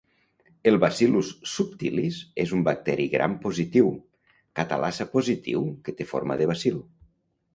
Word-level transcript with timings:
El 0.69 0.77
Bacillus 0.83 1.27
subtilis 1.55 2.17
és 2.45 2.53
un 2.59 2.63
bacteri 2.69 3.05
Gram 3.11 3.35
positiu, 3.45 3.91
Catalasa 4.61 5.09
positiu 5.13 5.65
que 5.85 5.97
té 6.01 6.11
forma 6.15 6.39
de 6.41 6.49
bacil. 6.53 6.83